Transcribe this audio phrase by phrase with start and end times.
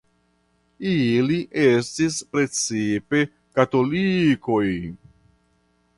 [0.91, 3.21] Ili estis precipe
[3.61, 4.67] katolikoj.